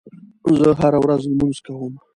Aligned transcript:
زه 0.59 0.67
هره 0.79 0.99
ورځ 1.03 1.21
لمونځ 1.27 1.57
کوم. 1.65 1.93